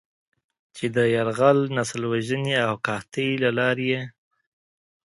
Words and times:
چې 0.75 0.85
د 0.95 0.97
"يرغل، 1.15 1.59
نسل 1.77 2.01
وژنې 2.11 2.55
او 2.67 2.73
قحطۍ" 2.85 3.29
له 3.43 3.49
لارې 3.59 3.85
یې 3.93 4.01